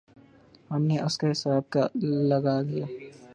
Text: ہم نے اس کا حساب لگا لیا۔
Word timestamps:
ہم 0.71 0.81
نے 0.89 0.97
اس 1.05 1.17
کا 1.17 1.31
حساب 1.31 1.63
لگا 2.29 2.55
لیا۔ 2.61 2.85